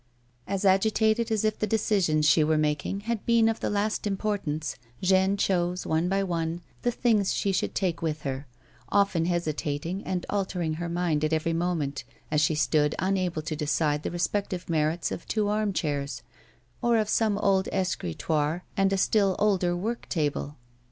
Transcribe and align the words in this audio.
As 0.47 0.65
agitated 0.65 1.31
as 1.31 1.45
if 1.45 1.59
the 1.59 1.67
decisions 1.67 2.27
she 2.27 2.43
were 2.43 2.57
making 2.57 3.01
had 3.01 3.23
been 3.27 3.47
of 3.47 3.59
the 3.59 3.69
last 3.69 4.07
importance, 4.07 4.75
Jeanne 5.03 5.37
chose, 5.37 5.85
one 5.85 6.09
by 6.09 6.23
one, 6.23 6.61
the 6.81 6.89
things 6.89 7.35
she 7.35 7.51
should 7.51 7.75
take 7.75 8.01
with 8.01 8.23
her, 8.23 8.47
often 8.89 9.25
hesitating 9.25 10.03
and 10.03 10.25
altering 10.27 10.73
her 10.81 10.89
mind 10.89 11.23
at 11.23 11.33
every 11.33 11.53
moment, 11.53 12.03
as 12.31 12.41
she 12.41 12.55
stood 12.55 12.95
unable 12.97 13.43
to 13.43 13.55
decide 13.55 14.01
the 14.01 14.09
respective 14.09 14.67
merits 14.67 15.11
of 15.11 15.27
two 15.27 15.49
armchairs, 15.49 16.23
or 16.81 16.97
of 16.97 17.07
some 17.07 17.37
old 17.37 17.69
escritoire 17.71 18.63
and 18.75 18.91
a 18.91 18.97
still 18.97 19.35
older 19.37 19.75
work 19.77 20.09
table. 20.09 20.57